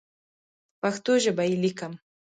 [0.79, 1.93] په پښتو ژبه یې لیکم.